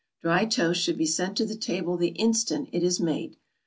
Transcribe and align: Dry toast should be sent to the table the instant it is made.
Dry 0.23 0.45
toast 0.45 0.81
should 0.81 0.97
be 0.97 1.05
sent 1.05 1.37
to 1.37 1.45
the 1.45 1.55
table 1.55 1.95
the 1.95 2.07
instant 2.17 2.69
it 2.71 2.81
is 2.81 2.99
made. 2.99 3.37